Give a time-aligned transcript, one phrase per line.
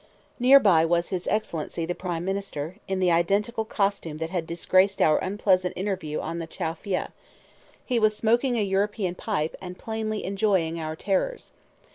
[0.39, 4.99] Near by was his Excellency the Prime Minister, in the identical costume that had disgraced
[4.99, 7.11] our unpleasant interview on the Chow Phya;
[7.85, 11.53] he was smoking a European pipe, and plainly enjoying our terrors.